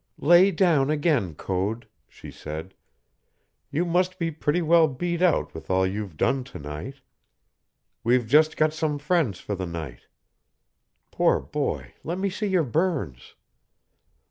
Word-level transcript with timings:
"Lay 0.17 0.49
down 0.49 0.89
again, 0.89 1.35
Code," 1.35 1.87
she 2.07 2.31
said. 2.31 2.73
"You 3.69 3.85
must 3.85 4.17
be 4.17 4.31
pretty 4.31 4.63
well 4.63 4.87
beat 4.87 5.21
out 5.21 5.53
with 5.53 5.69
all 5.69 5.85
you've 5.85 6.17
done 6.17 6.43
to 6.45 6.57
night. 6.57 7.01
We've 8.03 8.25
just 8.25 8.57
got 8.57 8.73
some 8.73 8.97
friends 8.97 9.39
for 9.39 9.53
the 9.53 9.67
night. 9.67 10.07
Poor 11.11 11.39
boy, 11.39 11.93
let 12.03 12.17
me 12.17 12.31
see 12.31 12.47
your 12.47 12.63
burns!" 12.63 13.35